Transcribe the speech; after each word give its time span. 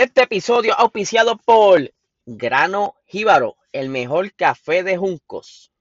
Este 0.00 0.22
episodio 0.22 0.72
auspiciado 0.78 1.36
por 1.36 1.92
Grano 2.24 2.94
Jíbaro, 3.04 3.58
el 3.70 3.90
mejor 3.90 4.32
café 4.32 4.82
de 4.82 4.96
Juncos. 4.96 5.72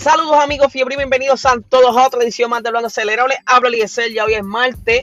Saludos 0.00 0.38
amigos 0.40 0.72
fiebre 0.72 0.94
y 0.94 0.96
bienvenidos 0.96 1.44
a 1.44 1.60
todos 1.60 1.94
a 1.94 2.06
otra 2.06 2.22
edición 2.22 2.48
más 2.48 2.62
de 2.62 2.70
Hablando 2.70 2.86
Acelerable. 2.86 3.36
Habla 3.44 3.68
Eliezer, 3.68 4.10
ya 4.10 4.24
hoy 4.24 4.32
es 4.32 4.42
martes. 4.42 5.02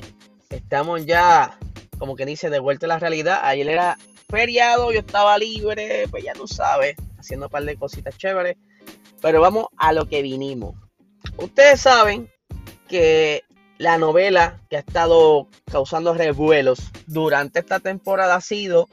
Estamos 0.50 1.06
ya, 1.06 1.56
como 2.00 2.16
que 2.16 2.26
dice, 2.26 2.50
de 2.50 2.58
vuelta 2.58 2.88
a 2.88 2.90
la 2.90 2.98
realidad. 2.98 3.42
Ayer 3.44 3.70
era 3.70 4.00
feriado, 4.28 4.92
yo 4.92 5.02
estaba 5.02 5.38
libre, 5.38 6.08
pues 6.10 6.24
ya 6.24 6.34
tú 6.34 6.48
sabes, 6.48 6.96
haciendo 7.20 7.46
un 7.46 7.52
par 7.52 7.64
de 7.64 7.78
cositas 7.78 8.18
chéveres. 8.18 8.58
Pero 9.22 9.40
vamos 9.40 9.68
a 9.78 9.94
lo 9.94 10.08
que 10.08 10.24
vinimos. 10.24 10.74
Ustedes 11.38 11.80
saben 11.80 12.32
que 12.88 13.44
la 13.78 14.00
novela 14.00 14.62
que 14.68 14.78
ha 14.78 14.80
estado 14.80 15.48
causando 15.72 16.16
revuelos 16.16 16.80
durante 17.06 17.60
esta 17.60 17.80
temporada 17.80 18.34
ha 18.34 18.42
sido 18.42 18.90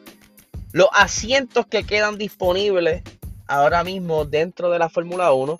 los 0.70 0.88
asientos 0.92 1.64
que 1.64 1.84
quedan 1.84 2.18
disponibles 2.18 3.02
ahora 3.46 3.82
mismo 3.84 4.26
dentro 4.26 4.68
de 4.68 4.78
la 4.78 4.90
Fórmula 4.90 5.32
1 5.32 5.56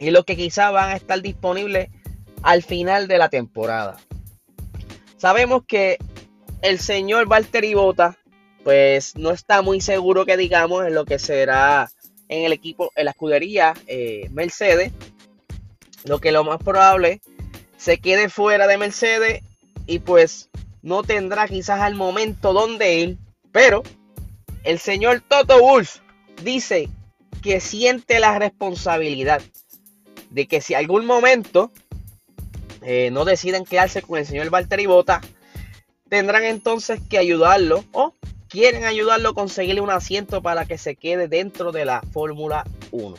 y 0.00 0.10
los 0.10 0.24
que 0.24 0.36
quizás 0.36 0.72
van 0.72 0.90
a 0.90 0.96
estar 0.96 1.20
disponibles 1.20 1.90
al 2.42 2.62
final 2.62 3.06
de 3.06 3.18
la 3.18 3.28
temporada. 3.28 3.98
Sabemos 5.18 5.62
que 5.68 5.98
el 6.62 6.80
señor 6.80 7.28
Valtteri 7.28 7.74
Bota 7.74 8.16
pues 8.64 9.16
no 9.16 9.30
está 9.30 9.62
muy 9.62 9.80
seguro 9.80 10.26
que 10.26 10.36
digamos 10.36 10.86
en 10.86 10.94
lo 10.94 11.04
que 11.04 11.18
será 11.18 11.90
en 12.28 12.44
el 12.44 12.52
equipo, 12.52 12.90
en 12.96 13.04
la 13.04 13.10
escudería 13.10 13.74
eh, 13.86 14.28
Mercedes. 14.30 14.92
Lo 16.04 16.18
que 16.18 16.32
lo 16.32 16.44
más 16.44 16.58
probable 16.58 17.20
se 17.76 17.98
quede 17.98 18.30
fuera 18.30 18.66
de 18.66 18.78
Mercedes 18.78 19.42
y 19.86 19.98
pues 19.98 20.48
no 20.82 21.02
tendrá 21.02 21.46
quizás 21.46 21.80
al 21.80 21.94
momento 21.94 22.54
donde 22.54 22.94
ir. 22.94 23.18
Pero 23.52 23.82
el 24.64 24.78
señor 24.78 25.22
Toto 25.26 25.60
Wolf 25.60 25.98
dice 26.42 26.88
que 27.42 27.60
siente 27.60 28.20
la 28.20 28.38
responsabilidad 28.38 29.42
de 30.30 30.46
que 30.46 30.60
si 30.60 30.74
algún 30.74 31.06
momento 31.06 31.70
eh, 32.82 33.10
no 33.10 33.24
deciden 33.24 33.64
quedarse 33.64 34.02
con 34.02 34.18
el 34.18 34.26
señor 34.26 34.50
Valtteri 34.50 34.86
Bota, 34.86 35.20
tendrán 36.08 36.44
entonces 36.44 37.00
que 37.08 37.18
ayudarlo 37.18 37.84
o 37.92 38.14
quieren 38.48 38.84
ayudarlo 38.84 39.30
a 39.30 39.34
conseguirle 39.34 39.80
un 39.80 39.90
asiento 39.90 40.42
para 40.42 40.64
que 40.66 40.78
se 40.78 40.96
quede 40.96 41.28
dentro 41.28 41.72
de 41.72 41.84
la 41.84 42.02
Fórmula 42.12 42.64
1. 42.90 43.16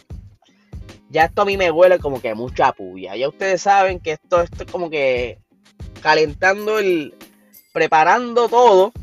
Ya 1.10 1.26
esto 1.26 1.42
a 1.42 1.46
mí 1.46 1.58
me 1.58 1.72
huele 1.72 2.00
como 2.00 2.22
que 2.22 2.34
mucha 2.34 2.72
puya. 2.72 3.16
Ya 3.16 3.28
ustedes 3.28 3.62
saben 3.62 4.00
que 4.00 4.14
esto, 4.14 4.42
esto 4.42 4.64
es 4.64 4.72
como 4.72 4.90
que 4.90 5.40
calentando 6.02 6.80
el. 6.80 7.14
preparando 7.74 8.48
todo 8.48 8.94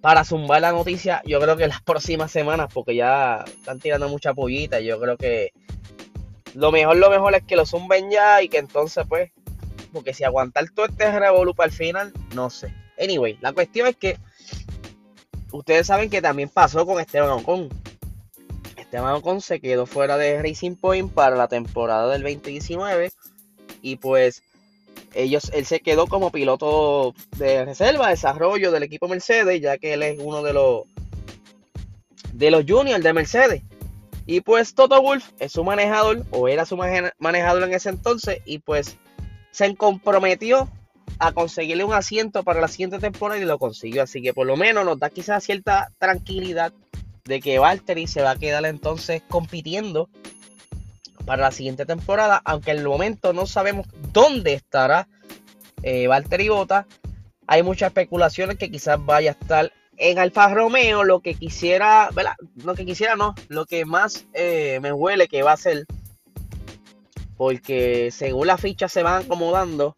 para 0.00 0.24
zumbar 0.24 0.62
la 0.62 0.72
noticia. 0.72 1.22
Yo 1.26 1.40
creo 1.40 1.56
que 1.56 1.68
las 1.68 1.82
próximas 1.82 2.30
semanas, 2.30 2.68
porque 2.72 2.94
ya 2.94 3.44
están 3.46 3.80
tirando 3.80 4.08
mucha 4.08 4.34
pullita. 4.34 4.80
Yo 4.80 4.98
creo 4.98 5.16
que 5.16 5.52
lo 6.54 6.72
mejor, 6.72 6.96
lo 6.96 7.10
mejor 7.10 7.34
es 7.34 7.42
que 7.42 7.56
lo 7.56 7.66
zumben 7.66 8.10
ya 8.10 8.42
y 8.42 8.48
que 8.48 8.58
entonces, 8.58 9.04
pues, 9.08 9.30
porque 9.92 10.14
si 10.14 10.24
aguantar 10.24 10.64
todo 10.74 10.86
este 10.86 11.18
revolú 11.18 11.54
para 11.54 11.68
el 11.68 11.72
final, 11.72 12.12
no 12.34 12.50
sé. 12.50 12.72
Anyway, 12.98 13.38
la 13.40 13.52
cuestión 13.52 13.88
es 13.88 13.96
que 13.96 14.18
ustedes 15.52 15.86
saben 15.86 16.10
que 16.10 16.22
también 16.22 16.48
pasó 16.48 16.86
con 16.86 17.00
Esteban 17.00 17.30
Ocon. 17.30 17.68
Esteban 18.76 19.14
Ocon 19.14 19.40
se 19.40 19.60
quedó 19.60 19.86
fuera 19.86 20.16
de 20.16 20.40
Racing 20.42 20.76
Point 20.76 21.12
para 21.12 21.36
la 21.36 21.48
temporada 21.48 22.12
del 22.12 22.22
2019 22.22 23.12
y 23.82 23.96
pues 23.96 24.42
ellos, 25.14 25.50
él 25.54 25.64
se 25.66 25.80
quedó 25.80 26.06
como 26.06 26.30
piloto 26.30 27.14
de 27.36 27.64
reserva, 27.64 28.08
desarrollo 28.08 28.70
del 28.72 28.82
equipo 28.82 29.08
Mercedes, 29.08 29.60
ya 29.60 29.78
que 29.78 29.94
él 29.94 30.02
es 30.02 30.18
uno 30.20 30.42
de 30.42 30.52
los 30.52 30.82
de 32.32 32.50
los 32.50 32.64
juniors 32.66 33.02
de 33.02 33.12
Mercedes. 33.12 33.62
Y 34.26 34.40
pues 34.40 34.74
Toto 34.74 35.00
Wolf 35.02 35.30
es 35.38 35.52
su 35.52 35.64
manejador, 35.64 36.24
o 36.30 36.48
era 36.48 36.64
su 36.64 36.76
manejador 36.76 37.62
en 37.62 37.74
ese 37.74 37.90
entonces, 37.90 38.38
y 38.44 38.58
pues 38.58 38.96
se 39.50 39.74
comprometió 39.76 40.68
a 41.18 41.32
conseguirle 41.32 41.84
un 41.84 41.92
asiento 41.92 42.42
para 42.42 42.60
la 42.60 42.68
siguiente 42.68 42.98
temporada 42.98 43.40
y 43.40 43.44
lo 43.44 43.58
consiguió. 43.58 44.02
Así 44.02 44.22
que 44.22 44.32
por 44.32 44.46
lo 44.46 44.56
menos 44.56 44.84
nos 44.84 44.98
da 44.98 45.10
quizás 45.10 45.44
cierta 45.44 45.92
tranquilidad 45.98 46.72
de 47.24 47.40
que 47.40 47.58
Valtteri 47.58 48.06
se 48.06 48.22
va 48.22 48.32
a 48.32 48.36
quedar 48.36 48.64
entonces 48.66 49.22
compitiendo 49.28 50.08
para 51.24 51.42
la 51.42 51.52
siguiente 51.52 51.86
temporada, 51.86 52.40
aunque 52.44 52.72
en 52.72 52.78
el 52.78 52.88
momento 52.88 53.32
no 53.32 53.46
sabemos 53.46 53.86
dónde 54.12 54.54
estará 54.54 55.08
eh, 55.82 56.06
Valtteri 56.06 56.48
Bota. 56.48 56.86
Hay 57.46 57.62
muchas 57.62 57.88
especulaciones 57.88 58.58
que 58.58 58.70
quizás 58.70 59.02
vaya 59.04 59.30
a 59.30 59.32
estar 59.32 59.72
en 59.96 60.18
Alfa 60.18 60.52
Romeo 60.52 61.04
lo 61.04 61.20
que 61.20 61.34
quisiera, 61.34 62.10
¿verdad? 62.14 62.34
Lo 62.56 62.74
que 62.74 62.84
quisiera 62.84 63.16
no, 63.16 63.34
lo 63.48 63.66
que 63.66 63.84
más 63.84 64.26
eh, 64.32 64.78
me 64.82 64.92
huele 64.92 65.28
que 65.28 65.42
va 65.42 65.52
a 65.52 65.56
ser, 65.56 65.86
porque 67.36 68.10
según 68.10 68.46
las 68.46 68.60
fichas 68.60 68.92
se 68.92 69.02
van 69.02 69.24
acomodando, 69.24 69.96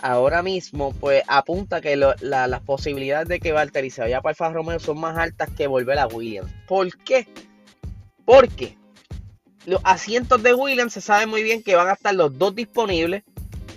ahora 0.00 0.42
mismo 0.42 0.92
pues 0.92 1.22
apunta 1.26 1.80
que 1.80 1.96
las 1.96 2.60
posibilidades 2.62 3.28
de 3.28 3.40
que 3.40 3.52
Valtteri 3.52 3.90
se 3.90 4.02
vaya 4.02 4.20
para 4.20 4.30
Alfa 4.30 4.50
Romeo 4.50 4.78
son 4.78 5.00
más 5.00 5.16
altas 5.16 5.50
que 5.56 5.66
volver 5.66 5.98
a 5.98 6.06
Williams. 6.06 6.52
¿Por 6.66 6.96
qué? 6.98 7.26
Porque 8.24 8.76
los 9.64 9.80
asientos 9.84 10.42
de 10.42 10.54
Williams 10.54 10.92
se 10.92 11.00
sabe 11.00 11.26
muy 11.26 11.42
bien 11.42 11.62
que 11.62 11.74
van 11.74 11.88
a 11.88 11.94
estar 11.94 12.14
los 12.14 12.36
dos 12.38 12.54
disponibles, 12.54 13.24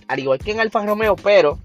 al 0.07 0.19
igual 0.19 0.39
que 0.39 0.51
en 0.51 0.59
Alfa 0.59 0.85
Romeo, 0.85 1.15
pero 1.15 1.59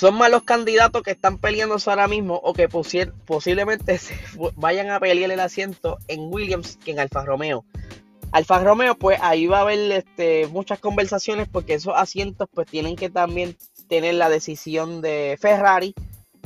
son 0.00 0.14
más 0.14 0.30
los 0.30 0.44
candidatos 0.44 1.02
que 1.02 1.10
están 1.10 1.36
peleándose 1.36 1.90
ahora 1.90 2.08
mismo 2.08 2.40
o 2.42 2.54
que 2.54 2.70
posiblemente 2.70 4.00
vayan 4.56 4.88
a 4.88 4.98
pelear 4.98 5.30
el 5.30 5.40
asiento 5.40 5.98
en 6.08 6.32
Williams 6.32 6.78
que 6.82 6.92
en 6.92 7.00
Alfa 7.00 7.22
Romeo. 7.22 7.66
Alfa 8.32 8.60
Romeo, 8.60 8.94
pues 8.94 9.18
ahí 9.20 9.46
va 9.46 9.58
a 9.58 9.60
haber 9.60 9.92
este, 9.92 10.46
muchas 10.46 10.78
conversaciones 10.78 11.48
porque 11.52 11.74
esos 11.74 11.92
asientos 11.94 12.48
pues 12.54 12.66
tienen 12.66 12.96
que 12.96 13.10
también 13.10 13.58
tener 13.88 14.14
la 14.14 14.30
decisión 14.30 15.02
de 15.02 15.36
Ferrari, 15.38 15.94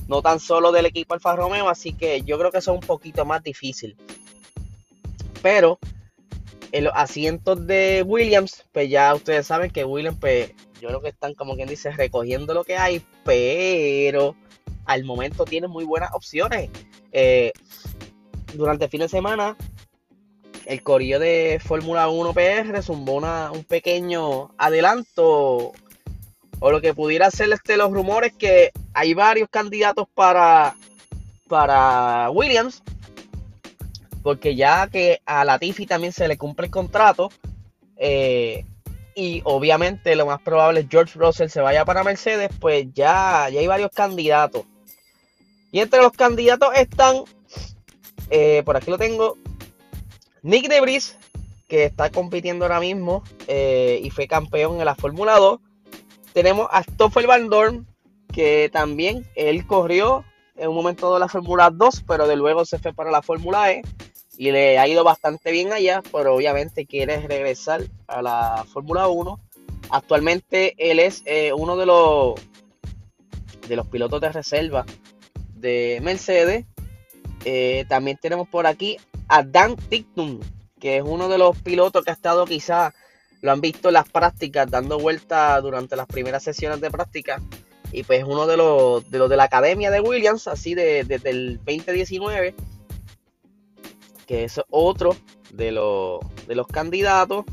no 0.08 0.20
tan 0.20 0.40
solo 0.40 0.72
del 0.72 0.86
equipo 0.86 1.14
Alfa 1.14 1.36
Romeo, 1.36 1.68
así 1.68 1.92
que 1.92 2.22
yo 2.22 2.36
creo 2.40 2.50
que 2.50 2.58
eso 2.58 2.72
es 2.72 2.80
un 2.80 2.86
poquito 2.88 3.24
más 3.24 3.40
difícil. 3.44 3.96
Pero 5.42 5.78
en 6.74 6.82
los 6.82 6.92
asientos 6.96 7.68
de 7.68 8.02
Williams, 8.04 8.64
pues 8.72 8.90
ya 8.90 9.14
ustedes 9.14 9.46
saben 9.46 9.70
que 9.70 9.84
Williams 9.84 10.18
pues 10.20 10.52
yo 10.80 10.88
creo 10.88 11.00
que 11.00 11.10
están, 11.10 11.34
como 11.34 11.54
quien 11.54 11.68
dice, 11.68 11.92
recogiendo 11.92 12.52
lo 12.52 12.64
que 12.64 12.76
hay, 12.76 13.00
pero 13.22 14.34
al 14.84 15.04
momento 15.04 15.44
tienen 15.44 15.70
muy 15.70 15.84
buenas 15.84 16.10
opciones. 16.14 16.70
Eh, 17.12 17.52
durante 18.54 18.86
el 18.86 18.90
fin 18.90 19.02
de 19.02 19.08
semana, 19.08 19.56
el 20.66 20.82
corillo 20.82 21.20
de 21.20 21.60
Fórmula 21.64 22.08
1 22.08 22.34
PR 22.34 22.82
zumbó 22.82 23.18
un 23.52 23.64
pequeño 23.64 24.50
adelanto 24.58 25.70
o 26.58 26.70
lo 26.72 26.80
que 26.80 26.92
pudiera 26.92 27.30
ser 27.30 27.52
este, 27.52 27.76
los 27.76 27.92
rumores 27.92 28.32
que 28.32 28.72
hay 28.94 29.14
varios 29.14 29.48
candidatos 29.48 30.08
para, 30.12 30.74
para 31.46 32.30
Williams, 32.30 32.82
porque 34.24 34.56
ya 34.56 34.88
que 34.88 35.20
a 35.26 35.44
Latifi 35.44 35.84
también 35.84 36.12
se 36.12 36.26
le 36.26 36.38
cumple 36.38 36.66
el 36.66 36.72
contrato, 36.72 37.30
eh, 37.98 38.64
y 39.14 39.42
obviamente 39.44 40.16
lo 40.16 40.24
más 40.24 40.40
probable 40.40 40.80
es 40.80 40.86
George 40.88 41.18
Russell 41.18 41.50
se 41.50 41.60
vaya 41.60 41.84
para 41.84 42.02
Mercedes, 42.02 42.50
pues 42.58 42.86
ya, 42.94 43.50
ya 43.50 43.60
hay 43.60 43.66
varios 43.66 43.90
candidatos. 43.92 44.64
Y 45.70 45.80
entre 45.80 46.00
los 46.00 46.12
candidatos 46.12 46.70
están, 46.74 47.18
eh, 48.30 48.62
por 48.64 48.78
aquí 48.78 48.90
lo 48.90 48.96
tengo, 48.96 49.36
Nick 50.42 50.68
Debris, 50.68 51.18
que 51.68 51.84
está 51.84 52.10
compitiendo 52.10 52.64
ahora 52.64 52.80
mismo 52.80 53.22
eh, 53.46 54.00
y 54.02 54.08
fue 54.08 54.26
campeón 54.26 54.78
en 54.78 54.86
la 54.86 54.94
Fórmula 54.94 55.36
2. 55.36 55.60
Tenemos 56.32 56.66
a 56.70 56.82
Stoffel 56.82 57.26
Van 57.26 57.50
Dorn, 57.50 57.86
que 58.32 58.70
también 58.72 59.26
él 59.36 59.66
corrió 59.66 60.24
en 60.56 60.70
un 60.70 60.74
momento 60.76 61.12
de 61.12 61.20
la 61.20 61.28
Fórmula 61.28 61.68
2, 61.70 62.04
pero 62.06 62.26
de 62.26 62.36
luego 62.36 62.64
se 62.64 62.78
fue 62.78 62.94
para 62.94 63.10
la 63.10 63.20
Fórmula 63.20 63.70
E. 63.70 63.82
y 64.36 64.50
le 64.50 64.78
ha 64.78 64.88
ido 64.88 65.04
bastante 65.04 65.52
bien 65.52 65.72
allá, 65.72 66.02
pero 66.12 66.34
obviamente 66.34 66.86
quiere 66.86 67.26
regresar 67.26 67.82
a 68.06 68.22
la 68.22 68.64
Fórmula 68.72 69.08
1. 69.08 69.40
Actualmente 69.90 70.74
él 70.78 70.98
es 70.98 71.22
eh, 71.26 71.52
uno 71.52 71.76
de 71.76 71.86
los, 71.86 72.34
de 73.68 73.76
los 73.76 73.86
pilotos 73.86 74.20
de 74.20 74.32
reserva 74.32 74.84
de 75.54 76.00
Mercedes. 76.02 76.64
Eh, 77.44 77.84
también 77.88 78.18
tenemos 78.20 78.48
por 78.48 78.66
aquí 78.66 78.96
a 79.28 79.42
Dan 79.42 79.76
Ticktum, 79.76 80.40
que 80.80 80.98
es 80.98 81.02
uno 81.04 81.28
de 81.28 81.38
los 81.38 81.56
pilotos 81.58 82.04
que 82.04 82.10
ha 82.10 82.14
estado 82.14 82.44
quizás, 82.44 82.92
lo 83.40 83.52
han 83.52 83.60
visto 83.60 83.88
en 83.88 83.94
las 83.94 84.08
prácticas, 84.08 84.70
dando 84.70 84.98
vueltas 84.98 85.62
durante 85.62 85.96
las 85.96 86.06
primeras 86.06 86.42
sesiones 86.42 86.80
de 86.80 86.90
práctica. 86.90 87.40
Y 87.92 88.02
pues 88.02 88.24
uno 88.24 88.46
de 88.46 88.56
los 88.56 89.08
de, 89.10 89.28
de 89.28 89.36
la 89.36 89.44
academia 89.44 89.90
de 89.90 90.00
Williams, 90.00 90.48
así 90.48 90.74
de, 90.74 91.04
desde 91.04 91.30
el 91.30 91.58
2019 91.58 92.54
que 94.24 94.44
es 94.44 94.60
otro 94.70 95.16
de 95.52 95.72
los, 95.72 96.20
de 96.46 96.54
los 96.54 96.66
candidatos. 96.66 97.44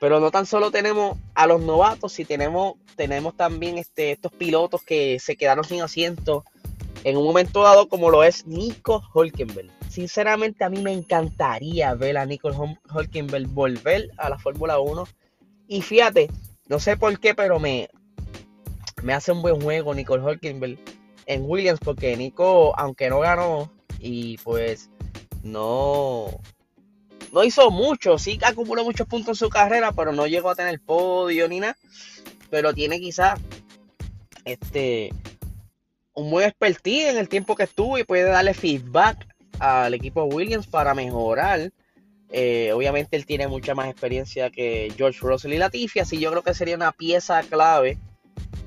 Pero 0.00 0.20
no 0.20 0.30
tan 0.30 0.46
solo 0.46 0.70
tenemos 0.70 1.18
a 1.34 1.46
los 1.46 1.60
novatos, 1.60 2.12
si 2.12 2.24
tenemos, 2.24 2.74
tenemos 2.96 3.36
también 3.36 3.78
este, 3.78 4.12
estos 4.12 4.32
pilotos 4.32 4.82
que 4.82 5.18
se 5.18 5.36
quedaron 5.36 5.64
sin 5.64 5.82
asiento 5.82 6.44
en 7.04 7.16
un 7.16 7.24
momento 7.24 7.62
dado, 7.62 7.88
como 7.88 8.10
lo 8.10 8.22
es 8.22 8.46
Nico 8.46 9.02
Hulkenberg. 9.14 9.70
Sinceramente, 9.88 10.64
a 10.64 10.68
mí 10.68 10.82
me 10.82 10.92
encantaría 10.92 11.94
ver 11.94 12.18
a 12.18 12.26
Nico 12.26 12.50
Hulkenberg 12.94 13.48
volver 13.48 14.10
a 14.18 14.28
la 14.28 14.38
Fórmula 14.38 14.78
1. 14.78 15.04
Y 15.68 15.82
fíjate, 15.82 16.28
no 16.66 16.78
sé 16.78 16.96
por 16.96 17.18
qué, 17.18 17.34
pero 17.34 17.58
me, 17.58 17.88
me 19.02 19.14
hace 19.14 19.32
un 19.32 19.42
buen 19.42 19.60
juego 19.60 19.94
Nico 19.94 20.14
Hulkenberg 20.14 20.78
en 21.26 21.44
Williams, 21.44 21.80
porque 21.80 22.16
Nico, 22.16 22.78
aunque 22.78 23.10
no 23.10 23.20
ganó, 23.20 23.70
y 23.98 24.38
pues 24.38 24.90
no, 25.42 26.40
no 27.32 27.44
hizo 27.44 27.70
mucho, 27.70 28.18
sí 28.18 28.38
acumuló 28.42 28.84
muchos 28.84 29.06
puntos 29.06 29.28
en 29.40 29.46
su 29.46 29.50
carrera, 29.50 29.92
pero 29.92 30.12
no 30.12 30.26
llegó 30.26 30.50
a 30.50 30.54
tener 30.54 30.80
podio 30.80 31.48
ni 31.48 31.60
nada. 31.60 31.76
Pero 32.50 32.72
tiene 32.72 32.98
quizás 32.98 33.38
este 34.44 35.12
un 36.14 36.30
buen 36.30 36.48
expertise 36.48 37.10
en 37.10 37.18
el 37.18 37.28
tiempo 37.28 37.54
que 37.54 37.64
estuvo 37.64 37.98
y 37.98 38.04
puede 38.04 38.24
darle 38.24 38.54
feedback 38.54 39.26
al 39.60 39.94
equipo 39.94 40.24
Williams 40.24 40.66
para 40.66 40.94
mejorar. 40.94 41.70
Eh, 42.30 42.72
obviamente 42.74 43.16
él 43.16 43.24
tiene 43.24 43.46
mucha 43.46 43.74
más 43.74 43.88
experiencia 43.88 44.50
que 44.50 44.92
George 44.96 45.20
Russell 45.22 45.52
y 45.52 45.58
Latifi, 45.58 46.00
así 46.00 46.18
yo 46.18 46.30
creo 46.30 46.42
que 46.42 46.54
sería 46.54 46.76
una 46.76 46.92
pieza 46.92 47.42
clave 47.42 47.98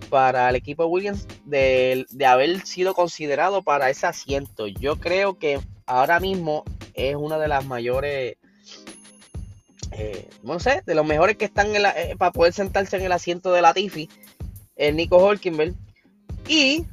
para 0.09 0.50
el 0.50 0.56
equipo 0.56 0.85
Williams 0.85 1.27
de, 1.45 2.06
de 2.09 2.25
haber 2.25 2.65
sido 2.65 2.94
considerado 2.94 3.62
para 3.62 3.89
ese 3.89 4.07
asiento. 4.07 4.68
Yo 4.68 5.00
creo 5.00 5.38
que 5.38 5.59
ahora 5.91 6.21
mismo 6.21 6.63
es 6.93 7.15
una 7.15 7.38
de 7.38 7.49
las 7.49 7.65
mayores, 7.65 8.38
eh, 9.91 10.29
no 10.41 10.59
sé, 10.59 10.83
de 10.85 10.95
los 10.95 11.05
mejores 11.05 11.35
que 11.35 11.45
están 11.45 11.75
eh, 11.75 12.15
para 12.17 12.31
poder 12.31 12.53
sentarse 12.53 12.95
en 12.95 13.03
el 13.03 13.11
asiento 13.11 13.51
de 13.51 13.61
la 13.61 13.73
Tiffy, 13.73 14.09
el 14.77 14.95
Nico 14.95 15.17
Holkenberg. 15.17 15.75
Y 16.47 16.85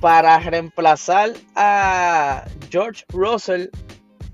para 0.00 0.38
reemplazar 0.40 1.32
a 1.56 2.44
George 2.70 3.04
Russell, 3.08 3.68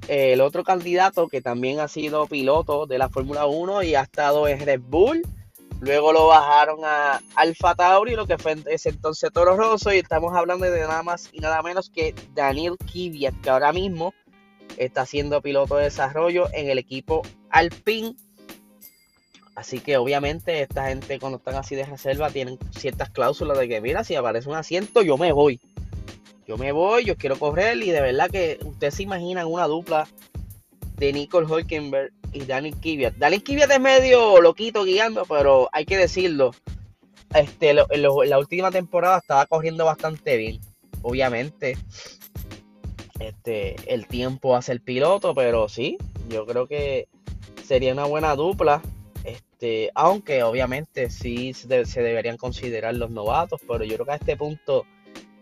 el 0.08 0.40
otro 0.40 0.64
candidato 0.64 1.28
que 1.28 1.40
también 1.40 1.78
ha 1.78 1.86
sido 1.86 2.26
piloto 2.26 2.86
de 2.86 2.98
la 2.98 3.08
Fórmula 3.08 3.46
1 3.46 3.84
y 3.84 3.94
ha 3.94 4.02
estado 4.02 4.48
en 4.48 4.60
Red 4.60 4.80
Bull. 4.82 5.22
Luego 5.80 6.12
lo 6.12 6.28
bajaron 6.28 6.80
a 6.84 7.20
Alfa 7.34 7.74
Tauri, 7.74 8.16
lo 8.16 8.26
que 8.26 8.38
fue 8.38 8.56
ese 8.66 8.90
entonces 8.90 9.30
Toro 9.32 9.56
Rosso. 9.56 9.92
Y 9.92 9.98
estamos 9.98 10.34
hablando 10.34 10.64
de 10.64 10.80
nada 10.80 11.02
más 11.02 11.28
y 11.32 11.40
nada 11.40 11.62
menos 11.62 11.90
que 11.90 12.14
Daniel 12.34 12.76
Kvyat, 12.78 13.40
que 13.42 13.50
ahora 13.50 13.72
mismo 13.72 14.14
está 14.76 15.06
siendo 15.06 15.40
piloto 15.42 15.76
de 15.76 15.84
desarrollo 15.84 16.48
en 16.52 16.70
el 16.70 16.78
equipo 16.78 17.22
Alpine. 17.50 18.16
Así 19.54 19.78
que 19.78 19.96
obviamente 19.96 20.62
esta 20.62 20.88
gente 20.88 21.20
cuando 21.20 21.38
están 21.38 21.54
así 21.54 21.76
de 21.76 21.84
reserva 21.84 22.30
tienen 22.30 22.58
ciertas 22.76 23.10
cláusulas 23.10 23.56
de 23.58 23.68
que 23.68 23.80
mira, 23.80 24.02
si 24.02 24.16
aparece 24.16 24.48
un 24.48 24.56
asiento 24.56 25.02
yo 25.02 25.16
me 25.16 25.32
voy. 25.32 25.60
Yo 26.46 26.58
me 26.58 26.72
voy, 26.72 27.04
yo 27.04 27.16
quiero 27.16 27.38
correr 27.38 27.76
y 27.82 27.90
de 27.90 28.00
verdad 28.00 28.30
que 28.30 28.58
ustedes 28.64 28.94
se 28.94 29.04
imaginan 29.04 29.46
una 29.46 29.66
dupla 29.66 30.06
de 30.96 31.12
Nicole 31.12 31.46
Hulkenberg 31.46 32.12
y 32.34 32.44
Daniel 32.44 32.74
Kvyat. 32.76 33.14
Daniel 33.16 33.42
Kvyat 33.42 33.70
es 33.70 33.80
medio 33.80 34.40
loquito 34.42 34.84
guiando, 34.84 35.24
pero 35.24 35.70
hay 35.72 35.86
que 35.86 35.96
decirlo. 35.96 36.50
Este, 37.34 37.70
en 37.70 38.02
la 38.02 38.38
última 38.38 38.70
temporada 38.70 39.18
estaba 39.18 39.46
corriendo 39.46 39.84
bastante 39.84 40.36
bien. 40.36 40.60
Obviamente, 41.02 41.76
este, 43.18 43.76
el 43.86 44.06
tiempo 44.06 44.56
hace 44.56 44.72
el 44.72 44.80
piloto, 44.80 45.34
pero 45.34 45.68
sí, 45.68 45.96
yo 46.28 46.46
creo 46.46 46.66
que 46.66 47.08
sería 47.64 47.92
una 47.92 48.04
buena 48.04 48.34
dupla. 48.34 48.82
Este, 49.24 49.90
aunque 49.94 50.42
obviamente 50.42 51.08
sí 51.10 51.54
se, 51.54 51.68
deberían 51.68 52.36
considerar 52.36 52.94
los 52.94 53.10
novatos, 53.10 53.60
pero 53.66 53.84
yo 53.84 53.94
creo 53.94 54.06
que 54.06 54.12
a 54.12 54.16
este 54.16 54.36
punto 54.36 54.84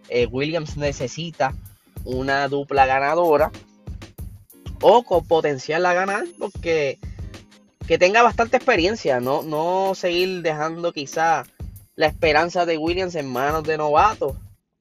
eh, 0.09 0.27
Williams 0.27 0.77
necesita 0.77 1.55
una 2.05 2.49
dupla 2.49 2.87
ganadora 2.87 3.50
o 4.82 5.02
con 5.02 5.26
potencial 5.26 5.87
a 5.87 5.94
ganar, 5.94 6.25
porque 6.38 6.99
que 7.87 7.99
tenga 7.99 8.23
bastante 8.23 8.56
experiencia, 8.56 9.20
no, 9.20 9.43
no 9.43 9.94
seguir 9.94 10.43
dejando 10.43 10.93
quizá 10.93 11.44
la 11.96 12.06
esperanza 12.06 12.64
de 12.67 12.79
Williams 12.79 13.14
en 13.14 13.26
manos 13.26 13.64
de 13.64 13.76
novatos. 13.76 14.37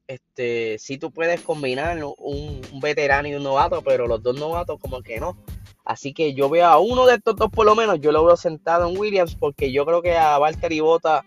Este, 0.08 0.78
si 0.78 0.98
tú 0.98 1.12
puedes 1.12 1.42
combinar 1.42 1.98
un, 2.18 2.62
veterano 2.82 3.28
y 3.28 3.36
un 3.36 3.44
novato, 3.44 3.82
pero 3.82 4.08
los 4.08 4.22
dos 4.22 4.38
novatos 4.38 4.80
como 4.80 5.02
que 5.02 5.20
no. 5.20 5.38
Así 5.86 6.14
que 6.14 6.34
yo 6.34 6.50
veo 6.50 6.68
a 6.68 6.80
uno 6.80 7.06
de 7.06 7.16
estos 7.16 7.36
dos 7.36 7.50
por 7.50 7.66
lo 7.66 7.76
menos, 7.76 8.00
yo 8.02 8.12
lo 8.12 8.26
veo 8.26 8.38
sentado 8.38 8.90
en 8.90 8.98
Williams 8.98 9.36
porque 9.36 9.72
yo 9.72 9.86
creo 9.86 10.02
que 10.02 10.18
a 10.18 10.38
Valtteri 10.38 10.80
Bota 10.80 11.26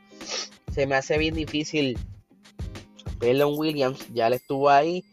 se 0.73 0.87
me 0.87 0.95
hace 0.95 1.19
bien 1.19 1.35
difícil 1.35 1.99
verlo 3.19 3.49
en 3.49 3.59
Williams, 3.59 4.07
ya 4.13 4.29
le 4.29 4.37
estuvo 4.37 4.69
ahí, 4.69 5.05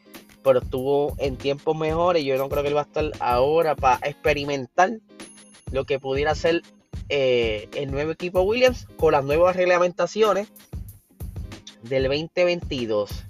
pero 0.43 0.59
estuvo 0.59 1.15
en 1.17 1.37
tiempos 1.37 1.75
mejores. 1.75 2.23
Yo 2.23 2.37
no 2.37 2.49
creo 2.49 2.63
que 2.63 2.69
él 2.69 2.75
va 2.75 2.81
a 2.81 2.85
estar 2.85 3.11
ahora 3.19 3.75
para 3.75 4.07
experimentar 4.07 4.91
lo 5.71 5.85
que 5.85 5.99
pudiera 5.99 6.35
ser 6.35 6.61
eh, 7.09 7.67
el 7.75 7.91
nuevo 7.91 8.11
equipo 8.11 8.41
Williams 8.41 8.87
con 8.97 9.13
las 9.13 9.23
nuevas 9.23 9.55
reglamentaciones 9.55 10.49
del 11.83 12.03
2022. 12.03 13.25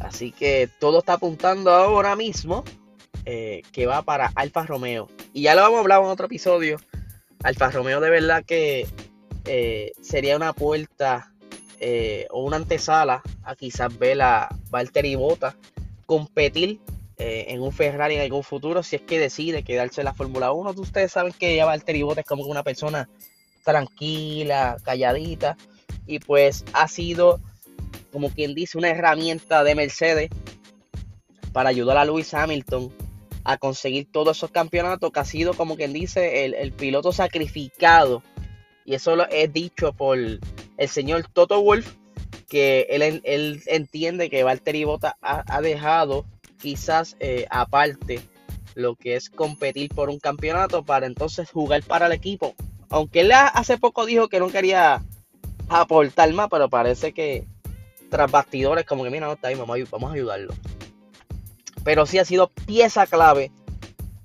Así 0.00 0.32
que 0.32 0.68
todo 0.78 1.00
está 1.00 1.14
apuntando 1.14 1.70
ahora 1.70 2.16
mismo 2.16 2.64
eh, 3.26 3.62
que 3.72 3.86
va 3.86 4.02
para 4.02 4.32
Alfa 4.34 4.64
Romeo. 4.64 5.08
Y 5.32 5.42
ya 5.42 5.54
lo 5.54 5.62
vamos 5.62 5.78
a 5.78 5.80
hablar 5.80 6.02
en 6.02 6.08
otro 6.08 6.26
episodio. 6.26 6.78
Alfa 7.42 7.70
Romeo 7.70 8.00
de 8.00 8.10
verdad 8.10 8.44
que 8.44 8.86
eh, 9.44 9.92
sería 10.00 10.36
una 10.36 10.52
puerta 10.52 11.26
o 12.28 12.44
una 12.44 12.56
antesala 12.56 13.22
a 13.42 13.56
quizás 13.56 13.98
ver 13.98 14.20
a 14.20 14.54
Valtteri 14.68 15.14
Bota 15.14 15.56
competir 16.10 16.80
eh, 17.18 17.44
en 17.50 17.62
un 17.62 17.70
Ferrari 17.70 18.16
en 18.16 18.22
algún 18.22 18.42
futuro 18.42 18.82
si 18.82 18.96
es 18.96 19.02
que 19.02 19.20
decide 19.20 19.62
quedarse 19.62 20.00
en 20.00 20.06
la 20.06 20.12
Fórmula 20.12 20.50
1. 20.50 20.72
Ustedes 20.78 21.12
saben 21.12 21.32
que 21.32 21.54
ya 21.54 21.66
Valtteri 21.66 22.02
Bottas 22.02 22.24
es 22.24 22.28
como 22.28 22.42
una 22.46 22.64
persona 22.64 23.08
tranquila, 23.64 24.76
calladita 24.82 25.56
y 26.08 26.18
pues 26.18 26.64
ha 26.72 26.88
sido 26.88 27.38
como 28.10 28.28
quien 28.30 28.56
dice 28.56 28.76
una 28.76 28.88
herramienta 28.88 29.62
de 29.62 29.76
Mercedes 29.76 30.30
para 31.52 31.68
ayudar 31.68 31.96
a 31.96 32.04
Lewis 32.04 32.34
Hamilton 32.34 32.92
a 33.44 33.56
conseguir 33.56 34.08
todos 34.10 34.36
esos 34.36 34.50
campeonatos 34.50 35.12
que 35.12 35.20
ha 35.20 35.24
sido 35.24 35.54
como 35.54 35.76
quien 35.76 35.92
dice 35.92 36.44
el, 36.44 36.72
piloto 36.72 37.12
sacrificado 37.12 38.24
y 38.84 38.94
eso 38.94 39.14
lo 39.14 39.28
es 39.28 39.52
dicho 39.52 39.92
por 39.92 40.18
el 40.18 40.40
señor 40.88 41.28
Toto 41.32 41.62
Wolf 41.62 41.99
que 42.50 42.88
él, 42.90 43.62
entiende 43.66 44.28
que 44.28 44.42
Valtteri 44.42 44.82
Bota 44.82 45.16
ha, 45.22 45.62
dejado 45.62 46.26
quizás 46.58 47.16
eh, 47.20 47.46
aparte 47.48 48.20
lo 48.74 48.96
que 48.96 49.14
es 49.14 49.30
competir 49.30 49.94
por 49.94 50.10
un 50.10 50.18
campeonato 50.18 50.84
para 50.84 51.06
entonces 51.06 51.48
jugar 51.48 51.84
para 51.84 52.06
el 52.06 52.12
equipo. 52.12 52.56
Aunque 52.88 53.20
él 53.20 53.30
hace 53.32 53.78
poco 53.78 54.04
dijo 54.04 54.28
que 54.28 54.40
no 54.40 54.48
quería 54.48 55.00
aportar 55.68 56.32
más, 56.32 56.48
pero 56.50 56.68
parece 56.68 57.12
que 57.12 57.46
tras 58.10 58.28
bastidores 58.28 58.84
como 58.84 59.04
que 59.04 59.10
mira, 59.10 59.28
no 59.28 59.34
está 59.34 59.48
ahí, 59.48 59.54
vamos 59.54 60.10
a 60.10 60.14
ayudarlo. 60.14 60.52
Pero 61.84 62.04
sí 62.04 62.18
ha 62.18 62.24
sido 62.24 62.48
pieza 62.48 63.06
clave 63.06 63.52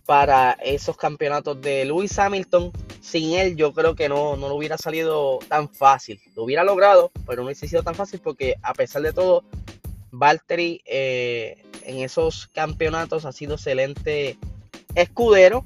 para 0.07 0.53
esos 0.63 0.97
campeonatos 0.97 1.61
de 1.61 1.85
Lewis 1.85 2.17
Hamilton 2.17 2.71
sin 3.05 3.33
él 3.33 3.55
yo 3.55 3.71
creo 3.71 3.93
que 3.95 4.09
no, 4.09 4.35
no 4.35 4.49
lo 4.49 4.55
hubiera 4.55 4.79
salido 4.79 5.37
tan 5.47 5.69
fácil. 5.69 6.19
Lo 6.35 6.43
hubiera 6.43 6.63
logrado, 6.63 7.11
pero 7.27 7.41
no 7.41 7.45
hubiese 7.45 7.67
sido 7.67 7.83
tan 7.83 7.93
fácil 7.93 8.19
porque 8.19 8.55
a 8.63 8.73
pesar 8.73 9.03
de 9.03 9.13
todo, 9.13 9.43
Valtteri 10.11 10.81
eh, 10.85 11.63
en 11.83 11.99
esos 11.99 12.47
campeonatos 12.47 13.25
ha 13.25 13.31
sido 13.31 13.55
excelente 13.55 14.39
escudero. 14.95 15.63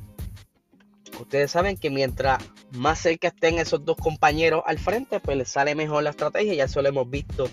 Ustedes 1.18 1.52
saben 1.52 1.78
que 1.78 1.90
mientras 1.90 2.44
más 2.72 3.00
cerca 3.00 3.30
estén 3.30 3.58
esos 3.58 3.86
dos 3.86 3.96
compañeros 3.96 4.62
al 4.66 4.78
frente, 4.78 5.22
pues 5.22 5.38
les 5.38 5.50
sale 5.50 5.76
mejor 5.76 6.04
la 6.04 6.10
estrategia. 6.10 6.54
Ya 6.54 6.66
eso 6.66 6.82
lo 6.82 6.90
hemos 6.90 7.10
visto 7.10 7.50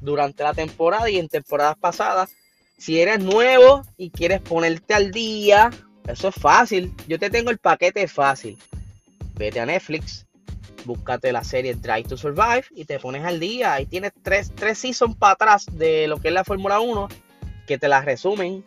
durante 0.00 0.44
la 0.44 0.54
temporada 0.54 1.10
y 1.10 1.18
en 1.18 1.28
temporadas 1.28 1.76
pasadas. 1.76 2.30
Si 2.78 3.00
eres 3.00 3.18
nuevo 3.18 3.82
y 3.96 4.10
quieres 4.10 4.40
ponerte 4.40 4.94
al 4.94 5.10
día 5.10 5.70
Eso 6.06 6.28
es 6.28 6.34
fácil. 6.34 6.94
Yo 7.08 7.18
te 7.18 7.30
tengo 7.30 7.50
el 7.50 7.58
paquete 7.58 8.06
fácil. 8.06 8.58
Vete 9.36 9.60
a 9.60 9.66
Netflix, 9.66 10.26
búscate 10.84 11.32
la 11.32 11.42
serie 11.42 11.74
Drive 11.74 12.04
to 12.04 12.16
Survive 12.16 12.64
y 12.70 12.84
te 12.84 12.98
pones 12.98 13.24
al 13.24 13.40
día. 13.40 13.74
Ahí 13.74 13.86
tienes 13.86 14.12
tres, 14.22 14.52
tres 14.54 14.78
seasons 14.78 15.16
para 15.16 15.32
atrás 15.32 15.66
de 15.72 16.06
lo 16.06 16.20
que 16.20 16.28
es 16.28 16.34
la 16.34 16.44
Fórmula 16.44 16.80
1 16.80 17.08
que 17.66 17.78
te 17.78 17.88
la 17.88 18.02
resumen 18.02 18.62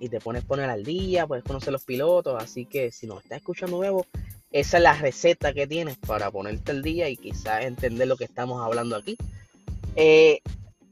y 0.00 0.08
te 0.08 0.20
pones 0.20 0.44
poner 0.44 0.70
al 0.70 0.84
día, 0.84 1.26
puedes 1.26 1.44
conocer 1.44 1.72
los 1.72 1.84
pilotos. 1.84 2.40
Así 2.42 2.66
que 2.66 2.92
si 2.92 3.06
nos 3.06 3.22
estás 3.22 3.38
escuchando 3.38 3.78
nuevo, 3.78 4.06
esa 4.52 4.76
es 4.76 4.82
la 4.82 4.94
receta 4.94 5.52
que 5.52 5.66
tienes 5.66 5.96
para 5.96 6.30
ponerte 6.30 6.72
al 6.72 6.82
día 6.82 7.08
y 7.08 7.16
quizás 7.16 7.64
entender 7.64 8.08
lo 8.08 8.16
que 8.16 8.24
estamos 8.24 8.64
hablando 8.64 8.96
aquí. 8.96 9.16
Eh, 9.96 10.40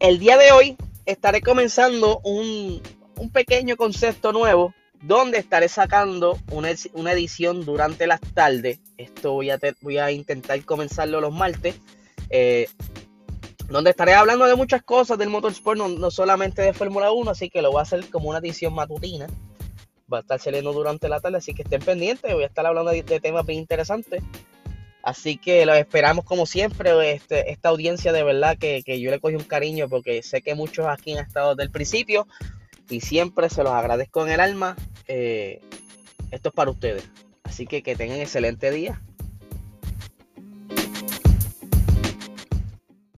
el 0.01 0.19
día 0.19 0.37
de 0.37 0.53
hoy 0.53 0.77
estaré 1.05 1.41
comenzando 1.41 2.21
un, 2.25 2.83
un 3.17 3.31
pequeño 3.31 3.77
concepto 3.77 4.33
nuevo 4.33 4.75
donde 5.03 5.39
estaré 5.39 5.69
sacando 5.69 6.39
una, 6.51 6.71
edición 7.13 7.65
durante 7.65 8.07
las 8.07 8.21
tardes. 8.21 8.81
Esto 8.97 9.33
voy 9.33 9.51
a, 9.51 9.59
voy 9.81 9.99
a 9.99 10.11
intentar 10.11 10.63
comenzarlo 10.65 11.21
los 11.21 11.33
martes. 11.33 11.77
Eh, 12.31 12.69
donde 13.69 13.91
estaré 13.91 14.15
hablando 14.15 14.47
de 14.47 14.55
muchas 14.55 14.83
cosas 14.83 15.19
del 15.19 15.29
motorsport, 15.29 15.79
no, 15.79 15.89
no 15.89 16.11
solamente 16.11 16.63
de 16.63 16.73
Fórmula 16.73 17.11
1, 17.11 17.31
así 17.31 17.51
que 17.51 17.63
lo 17.63 17.73
voy 17.73 17.81
a 17.81 17.83
hacer 17.83 18.09
como 18.11 18.29
una 18.31 18.39
edición 18.39 18.75
matutina. 18.75 19.27
Va 20.13 20.19
a 20.19 20.21
estar 20.21 20.39
saliendo 20.39 20.73
durante 20.73 21.09
la 21.09 21.21
tarde, 21.21 21.39
así 21.39 21.53
que 21.53 21.63
estén 21.63 21.83
pendientes. 21.83 22.33
Voy 22.33 22.45
a 22.45 22.47
estar 22.47 22.65
hablando 22.65 22.93
de, 22.93 23.03
temas 23.03 23.45
bien 23.45 23.59
interesantes. 23.59 24.23
Así 25.03 25.37
que 25.37 25.67
los 25.67 25.77
esperamos 25.77 26.25
como 26.25 26.47
siempre. 26.47 27.13
Este, 27.13 27.51
esta 27.51 27.71
audiencia 27.71 28.13
de 28.13 28.23
verdad 28.23 28.57
que, 28.57 28.83
que, 28.85 29.01
yo 29.01 29.11
le 29.11 29.19
cogí 29.19 29.35
un 29.35 29.43
cariño 29.43 29.89
porque 29.89 30.23
sé 30.23 30.43
que 30.43 30.55
muchos 30.55 30.87
aquí 30.87 31.13
han 31.17 31.25
estado 31.25 31.55
desde 31.55 31.65
el 31.65 31.73
principio 31.73 32.29
y 32.89 33.01
siempre 33.01 33.51
se 33.51 33.63
los 33.63 33.73
agradezco 33.73 34.25
en 34.27 34.33
el 34.33 34.41
alma. 34.41 34.77
Eh, 35.09 35.61
esto 36.31 36.49
es 36.49 36.55
para 36.55 36.71
ustedes. 36.71 37.09
Así 37.43 37.67
que 37.67 37.83
que 37.83 37.97
tengan 37.97 38.19
excelente 38.19 38.71
día. 38.71 39.01